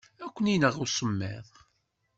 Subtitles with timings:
[0.25, 1.47] Ad ken-ineɣ usemmiḍ.